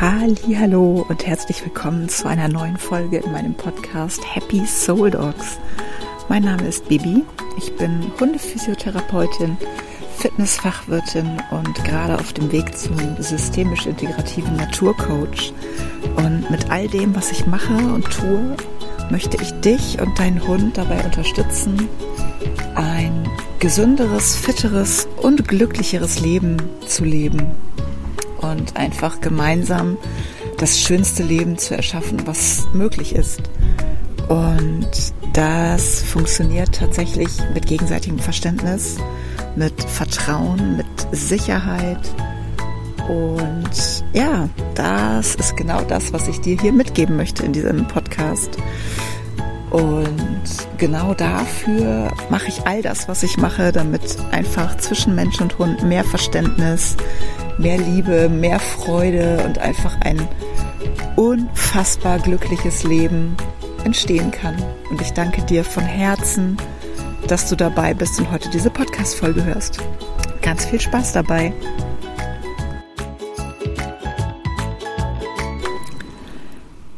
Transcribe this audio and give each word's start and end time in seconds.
Hallo 0.00 1.04
und 1.08 1.26
herzlich 1.26 1.64
willkommen 1.64 2.08
zu 2.08 2.28
einer 2.28 2.46
neuen 2.46 2.76
Folge 2.76 3.16
in 3.16 3.32
meinem 3.32 3.54
Podcast 3.54 4.20
Happy 4.32 4.64
Soul 4.64 5.10
Dogs. 5.10 5.58
Mein 6.28 6.44
Name 6.44 6.68
ist 6.68 6.88
Bibi. 6.88 7.24
Ich 7.56 7.74
bin 7.74 8.12
Hundephysiotherapeutin, 8.20 9.56
Fitnessfachwirtin 10.18 11.42
und 11.50 11.84
gerade 11.84 12.14
auf 12.14 12.32
dem 12.32 12.52
Weg 12.52 12.78
zum 12.78 12.96
systemisch 13.18 13.86
integrativen 13.86 14.54
Naturcoach. 14.54 15.52
Und 16.14 16.48
mit 16.48 16.70
all 16.70 16.86
dem, 16.86 17.16
was 17.16 17.32
ich 17.32 17.48
mache 17.48 17.74
und 17.74 18.08
tue, 18.08 18.54
möchte 19.10 19.36
ich 19.42 19.50
dich 19.62 20.00
und 20.00 20.16
deinen 20.16 20.46
Hund 20.46 20.78
dabei 20.78 21.04
unterstützen, 21.04 21.88
ein 22.76 23.28
gesünderes, 23.58 24.36
fitteres 24.36 25.08
und 25.16 25.48
glücklicheres 25.48 26.20
Leben 26.20 26.56
zu 26.86 27.04
leben 27.04 27.56
und 28.48 28.76
einfach 28.76 29.20
gemeinsam 29.20 29.96
das 30.58 30.80
schönste 30.80 31.22
Leben 31.22 31.56
zu 31.58 31.76
erschaffen, 31.76 32.26
was 32.26 32.66
möglich 32.72 33.14
ist. 33.14 33.42
Und 34.28 34.88
das 35.32 36.02
funktioniert 36.02 36.74
tatsächlich 36.74 37.28
mit 37.54 37.66
gegenseitigem 37.66 38.18
Verständnis, 38.18 38.96
mit 39.56 39.82
Vertrauen, 39.82 40.76
mit 40.76 40.86
Sicherheit. 41.12 42.00
Und 43.08 44.04
ja, 44.12 44.48
das 44.74 45.34
ist 45.36 45.56
genau 45.56 45.82
das, 45.82 46.12
was 46.12 46.28
ich 46.28 46.40
dir 46.40 46.60
hier 46.60 46.72
mitgeben 46.72 47.16
möchte 47.16 47.44
in 47.44 47.52
diesem 47.52 47.86
Podcast. 47.88 48.58
Und 49.70 50.42
genau 50.78 51.14
dafür 51.14 52.10
mache 52.30 52.48
ich 52.48 52.66
all 52.66 52.82
das, 52.82 53.08
was 53.08 53.22
ich 53.22 53.36
mache, 53.36 53.70
damit 53.72 54.16
einfach 54.30 54.76
zwischen 54.78 55.14
Mensch 55.14 55.40
und 55.40 55.58
Hund 55.58 55.82
mehr 55.84 56.04
Verständnis, 56.04 56.96
mehr 57.58 57.78
Liebe, 57.78 58.28
mehr 58.28 58.60
Freude 58.60 59.42
und 59.44 59.58
einfach 59.58 60.00
ein 60.00 60.26
unfassbar 61.16 62.18
glückliches 62.20 62.84
Leben 62.84 63.36
entstehen 63.84 64.30
kann. 64.30 64.56
Und 64.90 65.00
ich 65.00 65.12
danke 65.12 65.42
dir 65.42 65.64
von 65.64 65.84
Herzen, 65.84 66.56
dass 67.26 67.48
du 67.48 67.56
dabei 67.56 67.94
bist 67.94 68.18
und 68.18 68.30
heute 68.30 68.48
diese 68.50 68.70
Podcast-Folge 68.70 69.44
hörst. 69.44 69.78
Ganz 70.42 70.64
viel 70.64 70.80
Spaß 70.80 71.12
dabei. 71.12 71.52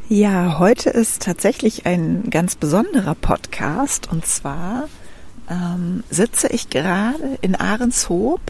Ja, 0.08 0.58
heute 0.58 0.90
ist 0.90 1.22
tatsächlich 1.22 1.86
ein 1.86 2.30
ganz 2.30 2.56
besonderer 2.56 3.14
Podcast 3.14 4.08
und 4.10 4.26
zwar 4.26 4.88
ähm, 5.48 6.02
sitze 6.10 6.48
ich 6.48 6.68
gerade 6.68 7.38
in 7.42 7.54
Ahrenshoop 7.54 8.40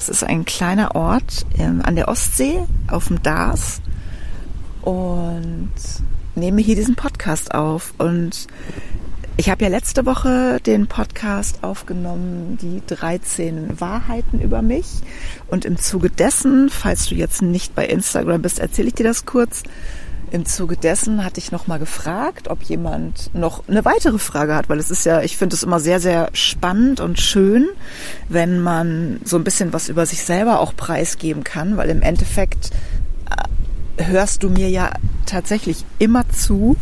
das 0.00 0.08
ist 0.08 0.24
ein 0.24 0.46
kleiner 0.46 0.94
Ort 0.94 1.44
ähm, 1.58 1.82
an 1.84 1.94
der 1.94 2.08
Ostsee 2.08 2.58
auf 2.88 3.08
dem 3.08 3.22
Dars 3.22 3.82
und 4.80 5.70
nehme 6.34 6.62
hier 6.62 6.74
diesen 6.74 6.96
Podcast 6.96 7.54
auf. 7.54 7.92
Und 7.98 8.46
ich 9.36 9.50
habe 9.50 9.62
ja 9.62 9.68
letzte 9.68 10.06
Woche 10.06 10.58
den 10.64 10.86
Podcast 10.86 11.62
aufgenommen, 11.62 12.56
die 12.62 12.80
13 12.86 13.78
Wahrheiten 13.78 14.40
über 14.40 14.62
mich. 14.62 14.86
Und 15.48 15.66
im 15.66 15.76
Zuge 15.76 16.08
dessen, 16.08 16.70
falls 16.70 17.06
du 17.10 17.14
jetzt 17.14 17.42
nicht 17.42 17.74
bei 17.74 17.84
Instagram 17.86 18.40
bist, 18.40 18.58
erzähle 18.58 18.88
ich 18.88 18.94
dir 18.94 19.04
das 19.04 19.26
kurz. 19.26 19.64
Im 20.32 20.46
Zuge 20.46 20.76
dessen 20.76 21.24
hatte 21.24 21.40
ich 21.40 21.50
nochmal 21.50 21.80
gefragt, 21.80 22.48
ob 22.48 22.62
jemand 22.62 23.34
noch 23.34 23.66
eine 23.68 23.84
weitere 23.84 24.18
Frage 24.18 24.54
hat, 24.54 24.68
weil 24.68 24.78
es 24.78 24.90
ist 24.90 25.04
ja, 25.04 25.22
ich 25.22 25.36
finde 25.36 25.56
es 25.56 25.64
immer 25.64 25.80
sehr, 25.80 25.98
sehr 25.98 26.30
spannend 26.34 27.00
und 27.00 27.18
schön, 27.18 27.68
wenn 28.28 28.60
man 28.60 29.20
so 29.24 29.36
ein 29.36 29.42
bisschen 29.42 29.72
was 29.72 29.88
über 29.88 30.06
sich 30.06 30.22
selber 30.22 30.60
auch 30.60 30.76
preisgeben 30.76 31.42
kann, 31.42 31.76
weil 31.76 31.90
im 31.90 32.00
Endeffekt 32.00 32.70
äh, 33.98 34.04
hörst 34.04 34.44
du 34.44 34.50
mir 34.50 34.68
ja 34.68 34.92
tatsächlich 35.26 35.84
immer 35.98 36.28
zu. 36.28 36.76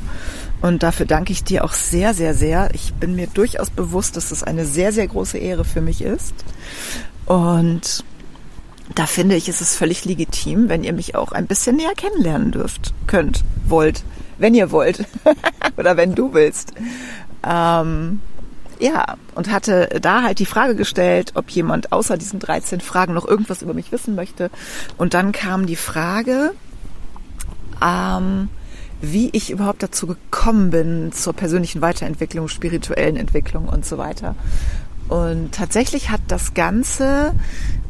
Und 0.60 0.82
dafür 0.82 1.06
danke 1.06 1.32
ich 1.32 1.44
dir 1.44 1.64
auch 1.64 1.72
sehr, 1.72 2.12
sehr, 2.14 2.34
sehr. 2.34 2.68
Ich 2.74 2.92
bin 2.94 3.14
mir 3.14 3.28
durchaus 3.28 3.70
bewusst, 3.70 4.16
dass 4.16 4.28
das 4.28 4.42
eine 4.42 4.66
sehr, 4.66 4.92
sehr 4.92 5.06
große 5.06 5.38
Ehre 5.38 5.64
für 5.64 5.80
mich 5.80 6.02
ist. 6.02 6.34
Und 7.24 8.04
da 8.98 9.06
finde 9.06 9.36
ich, 9.36 9.48
ist 9.48 9.60
es 9.60 9.76
völlig 9.76 10.04
legitim, 10.04 10.68
wenn 10.68 10.82
ihr 10.82 10.92
mich 10.92 11.14
auch 11.14 11.30
ein 11.30 11.46
bisschen 11.46 11.76
näher 11.76 11.94
kennenlernen 11.96 12.50
dürft, 12.50 12.92
könnt, 13.06 13.44
wollt, 13.64 14.02
wenn 14.38 14.56
ihr 14.56 14.72
wollt 14.72 15.04
oder 15.76 15.96
wenn 15.96 16.16
du 16.16 16.34
willst. 16.34 16.72
Ähm, 17.48 18.20
ja, 18.80 19.16
und 19.36 19.52
hatte 19.52 20.00
da 20.02 20.22
halt 20.22 20.40
die 20.40 20.46
Frage 20.46 20.74
gestellt, 20.74 21.32
ob 21.34 21.48
jemand 21.50 21.92
außer 21.92 22.16
diesen 22.16 22.40
13 22.40 22.80
Fragen 22.80 23.14
noch 23.14 23.24
irgendwas 23.24 23.62
über 23.62 23.72
mich 23.72 23.92
wissen 23.92 24.16
möchte. 24.16 24.50
Und 24.96 25.14
dann 25.14 25.30
kam 25.30 25.66
die 25.66 25.76
Frage, 25.76 26.52
ähm, 27.80 28.48
wie 29.00 29.30
ich 29.32 29.50
überhaupt 29.50 29.84
dazu 29.84 30.08
gekommen 30.08 30.70
bin 30.70 31.12
zur 31.12 31.34
persönlichen 31.34 31.80
Weiterentwicklung, 31.82 32.48
spirituellen 32.48 33.16
Entwicklung 33.16 33.68
und 33.68 33.86
so 33.86 33.96
weiter. 33.96 34.34
Und 35.08 35.52
tatsächlich 35.52 36.10
hat 36.10 36.20
das 36.28 36.54
Ganze 36.54 37.32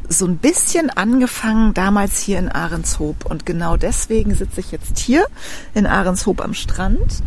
so 0.07 0.25
ein 0.25 0.37
bisschen 0.37 0.89
angefangen 0.89 1.73
damals 1.73 2.19
hier 2.19 2.39
in 2.39 2.49
Ahrenshoop. 2.49 3.25
Und 3.25 3.45
genau 3.45 3.77
deswegen 3.77 4.33
sitze 4.33 4.61
ich 4.61 4.71
jetzt 4.71 4.97
hier 4.97 5.25
in 5.73 5.85
Ahrenshoop 5.85 6.41
am 6.41 6.53
Strand. 6.53 7.21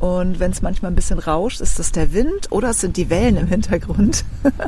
Und 0.00 0.40
wenn 0.40 0.50
es 0.50 0.60
manchmal 0.60 0.90
ein 0.90 0.96
bisschen 0.96 1.18
rauscht, 1.18 1.60
ist 1.60 1.78
das 1.78 1.92
der 1.92 2.12
Wind 2.12 2.50
oder 2.50 2.70
es 2.70 2.80
sind 2.80 2.96
die 2.96 3.10
Wellen 3.10 3.36
im 3.36 3.46
Hintergrund. 3.46 4.24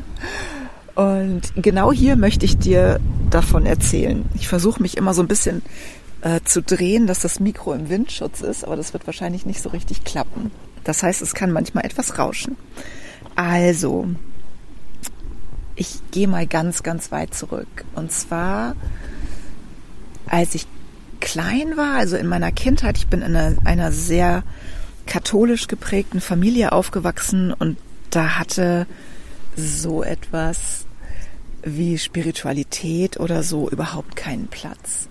Und 0.95 1.53
genau 1.57 1.93
hier 1.93 2.17
möchte 2.17 2.47
ich 2.47 2.57
dir 2.57 3.01
davon 3.29 3.67
erzählen. 3.67 4.25
Ich 4.35 4.49
versuche 4.49 4.81
mich 4.81 4.97
immer 4.97 5.13
so 5.13 5.23
ein 5.23 5.29
bisschen 5.29 5.61
äh, 6.23 6.41
zu 6.43 6.63
drehen, 6.63 7.07
dass 7.07 7.21
das 7.21 7.39
Mikro 7.39 7.75
im 7.75 7.91
Windschutz 7.91 8.41
ist, 8.41 8.65
aber 8.65 8.77
das 8.77 8.95
wird 8.95 9.07
wahrscheinlich 9.07 9.45
nicht 9.45 9.61
so 9.61 9.69
richtig 9.69 10.05
klappen. 10.05 10.51
Das 10.85 11.03
heißt, 11.03 11.21
es 11.21 11.35
kann 11.35 11.53
manchmal 11.53 11.85
etwas 11.85 12.19
rauschen. 12.19 12.57
Also, 13.35 14.07
ich 15.77 16.01
gehe 16.11 16.27
mal 16.27 16.47
ganz, 16.47 16.83
ganz 16.83 17.13
weit 17.13 17.35
zurück. 17.35 17.85
Und 17.95 18.11
zwar, 18.11 18.75
als 20.27 20.55
ich 20.55 20.67
klein 21.21 21.77
war, 21.77 21.97
also 21.97 22.17
in 22.17 22.27
meiner 22.27 22.51
Kindheit, 22.51 22.99
ich 22.99 23.07
bin 23.07 23.23
in 23.23 23.37
einer, 23.37 23.57
einer 23.65 23.93
sehr 23.93 24.43
katholisch 25.07 25.69
geprägten 25.69 26.21
Familie 26.21 26.73
aufgewachsen 26.73 27.53
und 27.53 27.77
da 28.11 28.39
hatte 28.39 28.87
so 29.57 30.03
etwas 30.03 30.87
wie 31.63 31.99
Spiritualität 31.99 33.19
oder 33.19 33.43
so 33.43 33.69
überhaupt 33.69 34.17
keinen 34.17 34.49
Platz. 34.49 35.09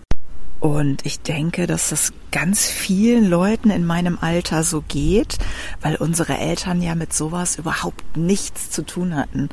Und 0.59 1.06
ich 1.06 1.20
denke, 1.20 1.68
dass 1.68 1.90
das 1.90 2.14
ganz 2.32 2.66
vielen 2.66 3.26
Leuten 3.26 3.70
in 3.70 3.86
meinem 3.86 4.18
Alter 4.20 4.64
so 4.64 4.84
geht, 4.88 5.38
weil 5.82 5.96
unsere 5.96 6.38
Eltern 6.38 6.82
ja 6.82 6.96
mit 6.96 7.14
sowas 7.14 7.58
überhaupt 7.58 8.18
nichts 8.18 8.72
zu 8.72 8.84
tun 8.84 9.16
hatten 9.16 9.50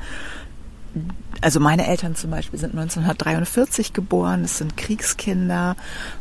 also 1.41 1.59
meine 1.59 1.87
Eltern 1.87 2.15
zum 2.15 2.31
Beispiel 2.31 2.59
sind 2.59 2.71
1943 2.71 3.93
geboren, 3.93 4.45
es 4.45 4.59
sind 4.59 4.77
Kriegskinder 4.77 5.77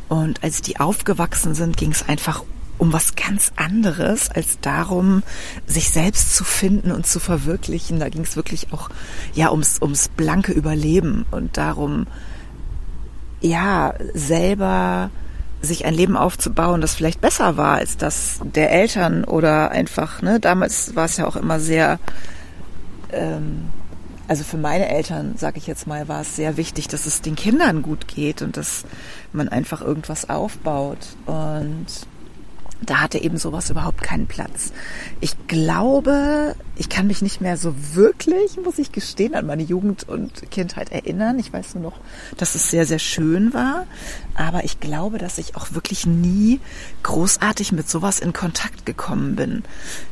und 0.09 0.43
als 0.43 0.61
die 0.61 0.79
aufgewachsen 0.79 1.53
sind, 1.53 1.77
ging 1.77 1.91
es 1.91 2.07
einfach 2.07 2.43
um 2.77 2.93
was 2.93 3.15
ganz 3.15 3.51
anderes 3.57 4.31
als 4.31 4.59
darum, 4.59 5.21
sich 5.67 5.91
selbst 5.91 6.35
zu 6.35 6.43
finden 6.43 6.91
und 6.91 7.05
zu 7.05 7.19
verwirklichen. 7.19 7.99
Da 7.99 8.09
ging 8.09 8.23
es 8.23 8.35
wirklich 8.35 8.73
auch 8.73 8.89
ja 9.35 9.51
ums 9.51 9.79
ums 9.79 10.09
blanke 10.09 10.51
Überleben 10.51 11.27
und 11.29 11.57
darum 11.57 12.07
ja 13.39 13.93
selber 14.15 15.11
sich 15.61 15.85
ein 15.85 15.93
Leben 15.93 16.17
aufzubauen, 16.17 16.81
das 16.81 16.95
vielleicht 16.95 17.21
besser 17.21 17.55
war 17.55 17.75
als 17.75 17.97
das 17.97 18.39
der 18.43 18.71
Eltern 18.71 19.25
oder 19.25 19.69
einfach 19.69 20.23
ne 20.23 20.39
damals 20.39 20.95
war 20.95 21.05
es 21.05 21.17
ja 21.17 21.27
auch 21.27 21.35
immer 21.35 21.59
sehr 21.59 21.99
ähm, 23.11 23.69
also 24.27 24.43
für 24.43 24.57
meine 24.57 24.87
Eltern, 24.89 25.35
sage 25.37 25.57
ich 25.57 25.67
jetzt 25.67 25.87
mal, 25.87 26.07
war 26.07 26.21
es 26.21 26.35
sehr 26.35 26.57
wichtig, 26.57 26.87
dass 26.87 27.05
es 27.05 27.21
den 27.21 27.35
Kindern 27.35 27.81
gut 27.81 28.07
geht 28.07 28.41
und 28.41 28.57
dass 28.57 28.85
man 29.33 29.49
einfach 29.49 29.81
irgendwas 29.81 30.29
aufbaut. 30.29 30.99
Und 31.25 31.87
da 32.83 32.99
hatte 33.01 33.19
eben 33.19 33.37
sowas 33.37 33.69
überhaupt 33.69 34.01
keinen 34.01 34.25
Platz. 34.25 34.73
Ich 35.19 35.47
glaube, 35.47 36.55
ich 36.75 36.89
kann 36.89 37.05
mich 37.05 37.21
nicht 37.21 37.39
mehr 37.39 37.55
so 37.55 37.75
wirklich, 37.93 38.57
muss 38.63 38.79
ich 38.79 38.91
gestehen, 38.91 39.35
an 39.35 39.45
meine 39.45 39.61
Jugend 39.61 40.09
und 40.09 40.49
Kindheit 40.49 40.91
erinnern. 40.91 41.37
Ich 41.37 41.53
weiß 41.53 41.75
nur 41.75 41.83
noch, 41.83 41.99
dass 42.37 42.55
es 42.55 42.71
sehr, 42.71 42.87
sehr 42.87 42.99
schön 42.99 43.53
war. 43.53 43.85
Aber 44.33 44.63
ich 44.63 44.79
glaube, 44.79 45.19
dass 45.19 45.37
ich 45.37 45.55
auch 45.55 45.73
wirklich 45.73 46.07
nie 46.07 46.59
großartig 47.03 47.71
mit 47.71 47.87
sowas 47.87 48.19
in 48.19 48.33
Kontakt 48.33 48.85
gekommen 48.85 49.35
bin. 49.35 49.63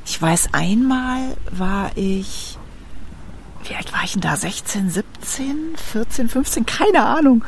Ich 0.05 0.21
weiß, 0.21 0.49
einmal 0.51 1.21
war 1.51 1.91
ich 1.95 2.59
wie 3.69 3.75
alt 3.75 3.93
war 3.93 4.03
ich 4.03 4.13
denn 4.13 4.21
da? 4.21 4.35
16, 4.35 4.89
17, 4.89 5.75
14, 5.91 6.29
15, 6.29 6.65
keine 6.65 7.03
Ahnung. 7.03 7.43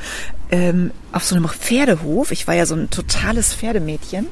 Ähm, 0.51 0.91
auf 1.12 1.23
so 1.23 1.35
einem 1.35 1.47
Pferdehof. 1.50 2.31
Ich 2.31 2.47
war 2.47 2.53
ja 2.56 2.65
so 2.65 2.75
ein 2.75 2.89
totales 2.89 3.53
Pferdemädchen. 3.53 4.27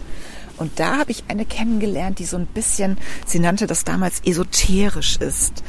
Und 0.58 0.80
da 0.80 0.98
habe 0.98 1.12
ich 1.12 1.24
eine 1.30 1.46
kennengelernt, 1.46 2.20
die 2.20 2.26
so 2.26 2.38
ein 2.38 2.46
bisschen, 2.46 2.98
sie 3.26 3.40
nannte 3.40 3.66
das 3.66 3.86
damals 3.86 4.22
esoterisch 4.26 5.18
ist. 5.18 5.64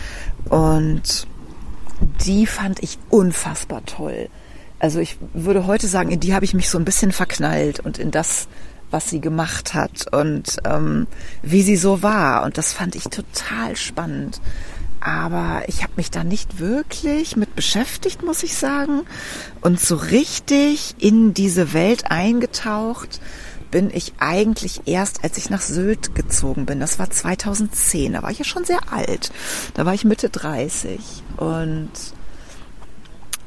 Und 0.49 1.27
die 2.27 2.47
fand 2.47 2.83
ich 2.83 2.99
unfassbar 3.09 3.85
toll. 3.87 4.29
also 4.79 4.99
ich 4.99 5.19
würde 5.35 5.67
heute 5.67 5.87
sagen, 5.87 6.11
in 6.11 6.21
die 6.21 6.35
habe 6.35 6.45
ich 6.45 6.55
mich 6.55 6.71
so 6.71 6.79
ein 6.79 6.85
bisschen 6.85 7.13
verknallt 7.13 7.81
und 7.81 7.99
in 7.99 8.11
das, 8.11 8.49
was 8.91 9.11
sie 9.11 9.21
gemacht 9.21 9.75
hat 9.75 10.13
und 10.13 10.57
ähm, 10.65 11.07
wie 11.43 11.63
sie 11.63 11.77
so 11.77 12.03
war. 12.03 12.43
Und 12.45 12.59
das 12.59 12.73
fand 12.73 12.95
ich 12.95 13.05
total 13.05 13.77
spannend. 13.77 14.41
Aber 15.01 15.63
ich 15.67 15.83
habe 15.83 15.95
mich 15.97 16.11
da 16.11 16.25
nicht 16.25 16.59
wirklich 16.59 17.37
mit 17.37 17.57
beschäftigt, 17.57 18.23
muss 18.23 18.43
ich 18.43 18.57
sagen. 18.57 19.03
Und 19.63 19.81
so 19.81 19.97
richtig 19.97 20.95
in 20.99 21.33
diese 21.33 21.73
Welt 21.73 22.11
eingetaucht 22.11 23.21
bin 23.71 23.91
ich 23.93 24.15
eigentlich 24.19 24.83
erst, 24.87 25.25
als 25.25 25.39
ich 25.39 25.49
nach 25.49 25.61
Sylt 25.61 26.15
gezogen 26.15 26.67
bin. 26.67 26.81
Das 26.81 26.99
war 26.99 27.11
2010. 27.11 28.13
Da 28.13 28.23
war 28.23 28.31
ich 28.31 28.39
ja 28.39 28.45
schon 28.45 28.65
sehr 28.65 28.93
alt. 28.93 29.31
Da 29.75 29.87
war 29.87 29.95
ich 29.95 30.05
Mitte 30.05 30.29
30. 30.29 30.99
Und 31.37 31.91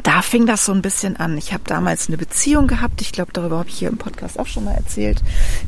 da 0.03 0.21
fing 0.21 0.45
das 0.45 0.65
so 0.65 0.73
ein 0.73 0.81
bisschen 0.81 1.15
an. 1.15 1.37
Ich 1.37 1.53
habe 1.53 1.63
damals 1.65 2.07
eine 2.07 2.17
Beziehung 2.17 2.67
gehabt, 2.67 3.01
ich 3.01 3.13
glaube, 3.13 3.31
darüber 3.31 3.59
habe 3.59 3.69
ich 3.69 3.79
hier 3.79 3.89
im 3.89 3.97
Podcast 3.97 4.37
auch 4.37 4.47
schon 4.47 4.65
mal 4.65 4.75
erzählt. 4.75 5.23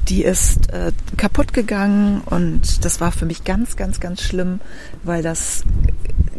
Die 0.10 0.24
ist 0.24 0.70
äh, 0.72 0.92
kaputt 1.16 1.54
gegangen 1.54 2.22
und 2.26 2.84
das 2.84 3.00
war 3.00 3.14
für 3.14 3.26
mich 3.26 3.46
ganz, 3.46 3.78
ganz, 3.78 4.02
ganz 4.02 4.22
schlimm, 4.22 4.60
weil 5.04 5.24
das 5.24 5.64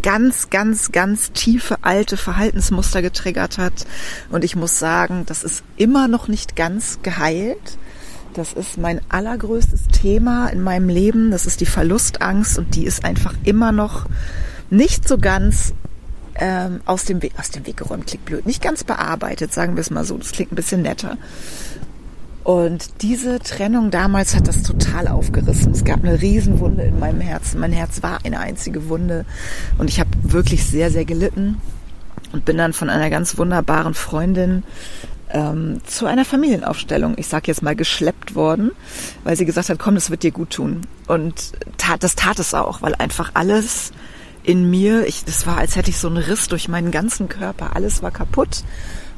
ganz, 0.03 0.51
ganz, 0.51 0.93
ganz 0.93 1.33
tiefe 1.33 1.79
alte 1.83 2.19
Verhaltensmuster 2.19 3.01
getriggert 3.01 3.57
hat. 3.57 3.87
Und 4.31 4.45
ich 4.45 4.57
muss 4.57 4.79
sagen, 4.79 5.25
das 5.27 5.43
ist 5.43 5.65
immer 5.77 6.07
noch 6.07 6.29
nicht 6.29 6.55
ganz 6.55 7.01
geheilt. 7.03 7.79
Das 8.35 8.53
ist 8.53 8.77
mein 8.77 9.01
allergrößtes 9.09 9.89
Thema 9.89 10.49
in 10.49 10.61
meinem 10.61 10.91
Leben. 10.91 11.31
Das 11.31 11.47
ist 11.47 11.63
die 11.63 11.67
Verlustangst 11.67 12.59
und 12.59 12.75
die 12.75 12.85
ist 12.85 13.07
einfach 13.07 13.35
immer 13.45 13.73
noch 13.73 14.05
nicht 14.69 15.09
so 15.09 15.17
ganz 15.17 15.73
ähm, 16.39 16.81
aus, 16.85 17.05
dem 17.05 17.23
Weg, 17.23 17.33
aus 17.39 17.51
dem 17.51 17.67
Weg 17.67 17.79
geräumt, 17.79 18.07
klingt 18.07 18.25
blöd, 18.25 18.47
nicht 18.47 18.63
ganz 18.63 18.85
bearbeitet, 18.85 19.53
sagen 19.53 19.77
wir 19.77 19.81
es 19.81 19.91
mal 19.91 20.05
so, 20.05 20.17
das 20.17 20.33
klingt 20.33 20.53
ein 20.53 20.57
bisschen 20.57 20.83
netter. 20.83 21.17
Und 22.45 23.03
diese 23.03 23.41
Trennung 23.41 23.91
damals 23.91 24.37
hat 24.37 24.47
das 24.47 24.63
total 24.63 25.09
aufgerissen. 25.09 25.73
Es 25.73 25.85
gab 25.85 26.05
eine 26.05 26.23
Riesenwunde 26.23 26.85
in 26.85 27.01
meinem 27.01 27.21
Herzen. 27.21 27.59
Mein 27.59 27.73
Herz 27.73 28.05
war 28.05 28.21
eine 28.25 28.39
einzige 28.39 28.89
Wunde 28.89 29.25
und 29.79 29.91
ich 29.91 29.99
habe 29.99 30.11
wirklich 30.23 30.65
sehr, 30.65 30.93
sehr 30.93 31.05
gelitten 31.05 31.61
und 32.33 32.45
bin 32.45 32.57
dann 32.57 32.73
von 32.73 32.89
einer 32.89 33.11
ganz 33.11 33.37
wunderbaren 33.37 33.95
Freundin 33.95 34.63
ähm, 35.31 35.81
zu 35.87 36.07
einer 36.07 36.25
Familienaufstellung, 36.25 37.15
ich 37.19 37.27
sage 37.27 37.49
jetzt 37.49 37.63
mal, 37.63 37.75
geschleppt 37.75 38.37
worden, 38.37 38.71
weil 39.25 39.37
sie 39.37 39.45
gesagt 39.45 39.69
hat, 39.69 39.79
komm, 39.79 39.97
das 39.97 40.11
wird 40.11 40.23
dir 40.23 40.31
gut 40.31 40.51
tun. 40.51 40.83
Und 41.09 41.53
tat, 41.79 42.05
das 42.05 42.15
tat 42.15 42.39
es 42.39 42.55
auch, 42.55 42.81
weil 42.81 42.95
einfach 42.95 43.33
alles 43.35 43.93
in 44.47 44.71
mir, 44.71 45.07
ich, 45.07 45.25
das 45.25 45.47
war, 45.47 45.59
als 45.59 45.75
hätte 45.75 45.91
ich 45.91 45.99
so 45.99 46.07
einen 46.07 46.19
Riss 46.19 46.47
durch 46.47 46.69
meinen 46.69 46.93
ganzen 46.93 47.29
Körper. 47.29 47.75
Alles 47.75 48.01
war 48.03 48.13
kaputt. 48.13 48.63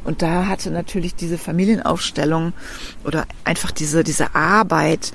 Und 0.05 0.23
da 0.23 0.47
hatte 0.47 0.71
natürlich 0.71 1.15
diese 1.15 1.37
Familienaufstellung 1.37 2.55
oder 3.05 3.27
einfach 3.45 3.71
diese, 3.71 4.03
diese 4.05 4.35
Arbeit, 4.35 5.13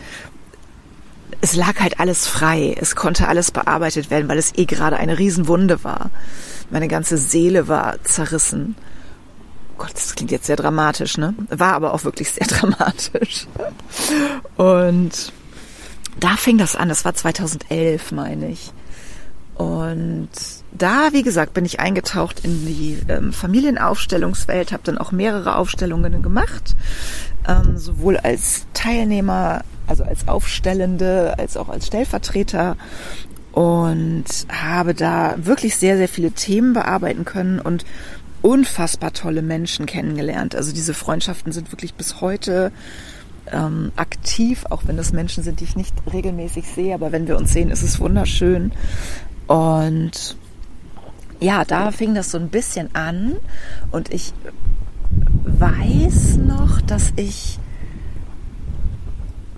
es 1.41 1.55
lag 1.55 1.79
halt 1.79 1.99
alles 1.99 2.27
frei. 2.27 2.75
Es 2.79 2.95
konnte 2.95 3.27
alles 3.27 3.49
bearbeitet 3.49 4.11
werden, 4.11 4.29
weil 4.29 4.37
es 4.37 4.55
eh 4.55 4.65
gerade 4.65 4.97
eine 4.97 5.17
Riesenwunde 5.17 5.83
war. 5.83 6.11
Meine 6.69 6.87
ganze 6.87 7.17
Seele 7.17 7.67
war 7.67 8.01
zerrissen. 8.03 8.75
Gott, 9.79 9.93
das 9.95 10.13
klingt 10.13 10.31
jetzt 10.31 10.45
sehr 10.45 10.55
dramatisch, 10.55 11.17
ne? 11.17 11.33
War 11.49 11.73
aber 11.73 11.93
auch 11.95 12.03
wirklich 12.03 12.29
sehr 12.29 12.45
dramatisch. 12.47 13.47
Und 14.57 15.33
da 16.19 16.37
fing 16.37 16.59
das 16.59 16.75
an. 16.75 16.89
Das 16.89 17.03
war 17.03 17.15
2011, 17.15 18.11
meine 18.11 18.49
ich. 18.49 18.71
Und 19.55 20.29
da, 20.71 21.09
wie 21.11 21.21
gesagt, 21.21 21.53
bin 21.53 21.65
ich 21.65 21.79
eingetaucht 21.79 22.39
in 22.43 22.65
die 22.65 22.97
ähm, 23.07 23.31
Familienaufstellungswelt, 23.33 24.71
habe 24.71 24.83
dann 24.83 24.97
auch 24.97 25.11
mehrere 25.11 25.57
Aufstellungen 25.57 26.23
gemacht, 26.23 26.75
ähm, 27.47 27.77
sowohl 27.77 28.17
als 28.17 28.65
Teilnehmer, 28.73 29.61
also 29.85 30.03
als 30.03 30.27
Aufstellende, 30.27 31.35
als 31.37 31.57
auch 31.57 31.69
als 31.69 31.87
Stellvertreter 31.87 32.77
und 33.51 34.25
habe 34.49 34.95
da 34.95 35.35
wirklich 35.37 35.75
sehr, 35.75 35.97
sehr 35.97 36.09
viele 36.09 36.31
Themen 36.31 36.73
bearbeiten 36.73 37.23
können 37.23 37.59
und 37.59 37.85
unfassbar 38.41 39.13
tolle 39.13 39.43
Menschen 39.43 39.85
kennengelernt. 39.85 40.55
Also 40.55 40.73
diese 40.73 40.95
Freundschaften 40.95 41.51
sind 41.51 41.71
wirklich 41.71 41.93
bis 41.93 42.19
heute 42.19 42.71
ähm, 43.51 43.91
aktiv, 43.95 44.65
auch 44.69 44.83
wenn 44.85 44.97
das 44.97 45.13
Menschen 45.13 45.43
sind, 45.43 45.59
die 45.59 45.65
ich 45.65 45.75
nicht 45.75 45.93
regelmäßig 46.11 46.67
sehe, 46.67 46.95
aber 46.95 47.11
wenn 47.11 47.27
wir 47.27 47.37
uns 47.37 47.53
sehen, 47.53 47.69
ist 47.69 47.83
es 47.83 47.99
wunderschön. 47.99 48.71
Und 49.53 50.35
ja, 51.39 51.63
da 51.63 51.91
fing 51.91 52.15
das 52.15 52.31
so 52.31 52.39
ein 52.39 52.49
bisschen 52.49 52.89
an. 52.95 53.35
Und 53.91 54.11
ich 54.11 54.33
weiß 55.45 56.37
noch, 56.37 56.81
dass 56.81 57.13
ich 57.17 57.59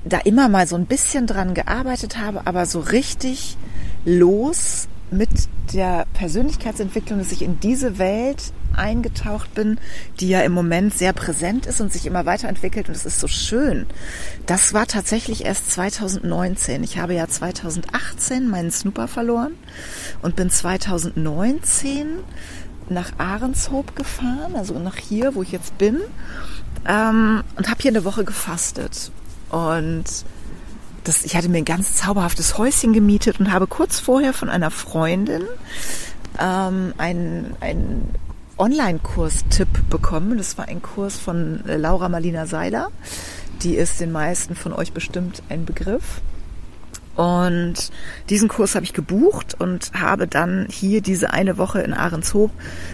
da 0.04 0.18
immer 0.18 0.50
mal 0.50 0.68
so 0.68 0.76
ein 0.76 0.86
bisschen 0.86 1.28
dran 1.28 1.54
gearbeitet 1.54 2.18
habe, 2.18 2.46
aber 2.46 2.66
so 2.66 2.82
richtig 2.82 3.56
los 4.04 4.90
mit 5.12 5.30
der 5.74 6.08
Persönlichkeitsentwicklung, 6.14 7.20
dass 7.20 7.32
ich 7.32 7.42
in 7.42 7.62
diese 7.62 7.98
Welt 7.98 8.52
eingetaucht 8.78 9.54
bin, 9.54 9.80
die 10.20 10.30
ja 10.30 10.42
im 10.42 10.52
Moment 10.52 10.94
sehr 10.94 11.14
präsent 11.14 11.66
ist 11.66 11.82
und 11.82 11.92
sich 11.92 12.06
immer 12.06 12.26
weiterentwickelt 12.26 12.88
und 12.88 12.96
es 12.96 13.06
ist 13.06 13.20
so 13.20 13.28
schön. 13.28 13.86
Das 14.46 14.74
war 14.74 14.88
tatsächlich 14.88 15.46
erst 15.46 15.72
2019. 15.72 16.84
Ich 16.84 16.98
habe 16.98 17.14
ja 17.14 17.28
2018 17.28 18.48
meinen 18.48 18.72
Snooper 18.72 19.08
verloren 19.08 19.54
und 20.22 20.36
bin 20.36 20.50
2019 20.50 22.08
nach 22.90 23.12
Ahrenshoop 23.18 23.96
gefahren, 23.96 24.56
also 24.56 24.78
nach 24.78 24.98
hier, 24.98 25.36
wo 25.36 25.42
ich 25.42 25.52
jetzt 25.52 25.78
bin, 25.78 26.00
ähm, 26.88 27.44
und 27.56 27.70
habe 27.70 27.82
hier 27.82 27.92
eine 27.92 28.06
Woche 28.06 28.24
gefastet. 28.24 29.12
Und 29.50 30.06
das, 31.04 31.24
ich 31.24 31.36
hatte 31.36 31.50
mir 31.50 31.60
ein 31.60 31.66
ganz 31.66 31.96
zauberhaftes 31.96 32.58
Häuschen 32.58 32.94
gemietet 32.94 33.40
und 33.40 33.52
habe 33.52 33.68
kurz 33.68 34.00
vorher 34.00 34.34
von 34.34 34.50
einer 34.50 34.72
Freundin 34.72 35.44
ähm, 36.40 36.94
ein, 36.98 37.56
ein 37.60 38.10
Online-Kurs-Tipp 38.58 39.90
bekommen. 39.90 40.38
Das 40.38 40.58
war 40.58 40.68
ein 40.68 40.82
Kurs 40.82 41.18
von 41.18 41.66
äh, 41.68 41.78
Laura 41.78 42.10
Marlina 42.10 42.46
Seiler. 42.46 42.90
Die 43.62 43.76
ist 43.76 44.00
den 44.00 44.12
meisten 44.12 44.56
von 44.56 44.74
euch 44.74 44.94
bestimmt 44.94 45.42
ein 45.50 45.66
Begriff. 45.66 46.22
Und 47.16 47.92
diesen 48.30 48.50
Kurs 48.50 48.76
habe 48.76 48.84
ich 48.84 48.94
gebucht 48.94 49.56
und 49.58 49.92
habe 49.94 50.28
dann 50.28 50.68
hier 50.70 51.02
diese 51.02 51.32
eine 51.32 51.58
Woche 51.58 51.80
in 51.82 51.94
Ahrenshoop, 51.94 52.52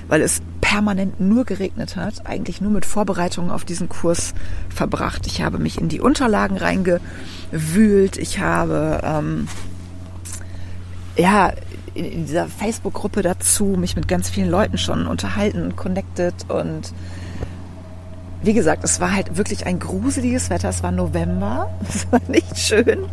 weil 0.07 0.21
es 0.21 0.41
permanent 0.61 1.19
nur 1.19 1.43
geregnet 1.43 1.95
hat, 1.95 2.27
eigentlich 2.27 2.61
nur 2.61 2.71
mit 2.71 2.85
Vorbereitungen 2.85 3.49
auf 3.49 3.65
diesen 3.65 3.89
Kurs 3.89 4.33
verbracht. 4.69 5.25
Ich 5.25 5.41
habe 5.41 5.57
mich 5.57 5.79
in 5.79 5.89
die 5.89 6.01
Unterlagen 6.01 6.57
reingewühlt. 6.57 8.17
Ich 8.17 8.39
habe 8.39 9.01
ähm, 9.03 9.47
ja 11.17 11.51
in 11.93 12.25
dieser 12.25 12.47
Facebook-Gruppe 12.47 13.21
dazu, 13.21 13.65
mich 13.77 13.95
mit 13.95 14.07
ganz 14.07 14.29
vielen 14.29 14.49
Leuten 14.49 14.77
schon 14.77 15.07
unterhalten 15.07 15.63
und 15.63 15.75
connected 15.75 16.33
und 16.49 16.93
wie 18.43 18.53
gesagt, 18.53 18.83
es 18.83 18.99
war 18.99 19.13
halt 19.13 19.37
wirklich 19.37 19.67
ein 19.67 19.79
gruseliges 19.79 20.49
Wetter. 20.49 20.69
Es 20.69 20.81
war 20.81 20.91
November. 20.91 21.69
Es 21.87 22.11
war 22.11 22.21
nicht 22.27 22.57
schön. 22.57 23.05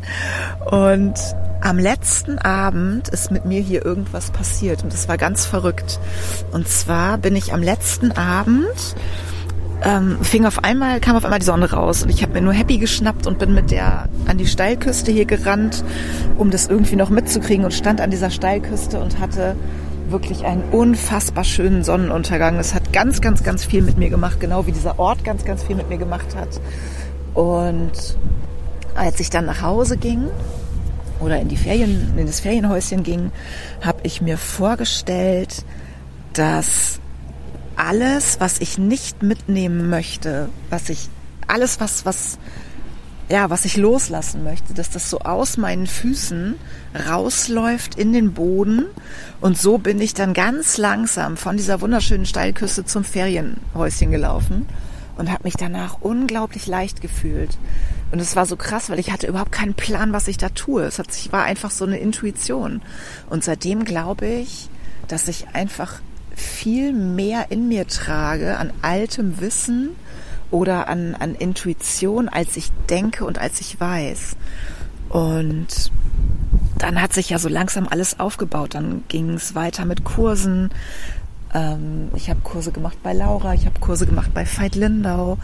Und 0.70 1.14
am 1.61 1.78
letzten 1.78 2.38
Abend 2.38 3.08
ist 3.08 3.30
mit 3.30 3.44
mir 3.44 3.61
hier 3.61 3.85
irgendwas 3.85 4.30
passiert 4.30 4.85
und 4.85 4.94
es 4.94 5.08
war 5.08 5.18
ganz 5.18 5.44
verrückt. 5.44 5.99
Und 6.52 6.68
zwar 6.68 7.18
bin 7.18 7.37
ich 7.37 7.52
am 7.52 7.62
letzten 7.62 8.12
Abend 8.12 8.94
ähm, 9.85 10.18
fing 10.23 10.44
auf 10.44 10.64
einmal, 10.64 11.00
kam 11.00 11.16
auf 11.16 11.25
einmal 11.25 11.38
die 11.38 11.47
Sonne 11.47 11.70
raus 11.70 12.02
und 12.02 12.08
ich 12.08 12.23
habe 12.23 12.32
mir 12.32 12.42
nur 12.42 12.52
Happy 12.52 12.78
geschnappt 12.78 13.26
und 13.26 13.38
bin 13.38 13.54
mit 13.54 13.70
der 13.70 14.08
an 14.26 14.38
die 14.38 14.47
Steilküste 14.47 15.12
hier 15.12 15.25
gerannt, 15.25 15.85
um 16.37 16.50
das 16.50 16.66
irgendwie 16.66 16.97
noch 16.97 17.11
mitzukriegen 17.11 17.64
und 17.64 17.73
stand 17.73 18.00
an 18.00 18.11
dieser 18.11 18.30
Steilküste 18.30 19.00
und 19.00 19.20
hatte 19.20 19.56
wirklich 20.11 20.44
einen 20.44 20.64
unfassbar 20.70 21.44
schönen 21.44 21.85
Sonnenuntergang. 21.85 22.58
Es 22.58 22.75
hat 22.75 22.92
ganz, 22.92 23.20
ganz, 23.20 23.42
ganz 23.42 23.64
viel 23.64 23.82
mit 23.82 23.99
mir 23.99 24.11
gemacht, 24.11 24.40
genau 24.40 24.66
wie 24.66 24.73
dieser 24.73 24.99
Ort 24.99 25.25
ganz, 25.25 25.44
ganz 25.44 25.62
viel 25.62 25.76
mit 25.76 25.88
mir 25.88 25.99
gemacht 25.99 26.35
hat. 26.35 26.61
Und 27.35 27.92
als 28.94 29.20
ich 29.20 29.30
dann 29.30 29.47
nach 29.47 29.62
Hause 29.62 29.97
ging 29.97 30.25
oder 31.20 31.40
in 31.40 31.49
die 31.49 31.56
Ferien, 31.56 32.14
in 32.16 32.26
das 32.26 32.40
Ferienhäuschen 32.40 33.02
ging, 33.02 33.30
habe 33.82 34.00
ich 34.02 34.20
mir 34.20 34.38
vorgestellt, 34.38 35.64
dass 36.32 37.00
alles, 37.78 38.40
was 38.40 38.61
ich 38.61 38.76
nicht 38.76 39.23
mitnehmen 39.23 39.88
möchte, 39.88 40.49
was 40.68 40.88
ich, 40.88 41.08
alles, 41.47 41.80
was, 41.80 42.04
was, 42.04 42.38
ja, 43.28 43.50
was 43.50 43.64
ich 43.64 43.76
loslassen 43.76 44.42
möchte, 44.42 44.75
dass 44.75 44.90
das 44.90 45.08
so 45.08 45.20
aus 45.20 45.56
meinen 45.56 45.87
Füßen 45.87 46.56
rausläuft 47.08 47.94
in 47.94 48.12
den 48.12 48.32
Boden. 48.32 48.87
Und 49.40 49.58
so 49.58 49.78
bin 49.78 50.00
ich 50.00 50.14
dann 50.14 50.35
ganz 50.35 50.76
langsam 50.76 51.37
von 51.37 51.56
dieser 51.56 51.80
wunderschönen 51.80 52.26
Steilküste 52.26 52.85
zum 52.85 53.04
Ferienhäuschen 53.04 54.11
gelaufen 54.11 54.66
und 55.16 55.30
habe 55.30 55.44
mich 55.44 55.54
danach 55.54 55.99
unglaublich 56.00 56.66
leicht 56.66 57.00
gefühlt. 57.00 57.58
Und 58.11 58.20
es 58.20 58.35
war 58.35 58.47
so 58.47 58.56
krass, 58.56 58.90
weil 58.90 58.99
ich 58.99 59.12
hatte 59.12 59.26
überhaupt 59.26 59.52
keinen 59.52 59.75
Plan, 59.75 60.12
was 60.12 60.28
ich 60.28 60.38
da 60.38 60.49
tue. 60.49 60.82
Es 60.82 60.99
hat 60.99 61.12
sich, 61.12 61.32
war 61.32 61.44
einfach 61.44 61.70
so 61.70 61.85
eine 61.85 61.99
Intuition. 61.99 62.82
Und 63.28 63.44
seitdem 63.44 63.85
glaube 63.85 64.26
ich, 64.26 64.68
dass 65.06 65.28
ich 65.28 65.49
einfach 65.52 66.00
viel 66.38 66.92
mehr 66.92 67.50
in 67.50 67.68
mir 67.68 67.87
trage 67.87 68.57
an 68.57 68.73
altem 68.83 69.40
Wissen 69.40 69.90
oder 70.50 70.88
an, 70.88 71.14
an 71.14 71.35
Intuition, 71.35 72.28
als 72.28 72.57
ich 72.57 72.71
denke 72.88 73.25
und 73.25 73.38
als 73.38 73.61
ich 73.61 73.78
weiß. 73.78 74.37
Und 75.09 75.92
dann 76.78 77.00
hat 77.00 77.12
sich 77.12 77.30
ja 77.30 77.38
so 77.38 77.49
langsam 77.49 77.88
alles 77.88 78.21
aufgebaut. 78.21 78.75
Dann 78.75 79.04
ging 79.09 79.35
es 79.35 79.54
weiter 79.54 79.85
mit 79.85 80.04
Kursen. 80.04 80.71
Ähm, 81.55 82.11
ich 82.14 82.28
habe 82.31 82.40
Kurse 82.40 82.73
gemacht 82.73 82.99
bei 83.02 83.12
Laura, 83.12 83.55
ich 83.55 83.67
habe 83.67 83.78
Kurse 83.81 84.07
gemacht 84.07 84.33
bei 84.35 84.47
Veit 84.47 84.75
Lindau. 84.75 85.38